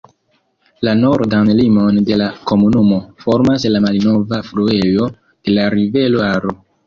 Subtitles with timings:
[0.87, 6.57] La nordan limon de la komunumo formas la malnova fluejo de la rivero Aro.